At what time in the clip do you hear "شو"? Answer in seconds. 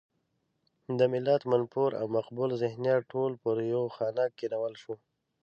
4.81-4.93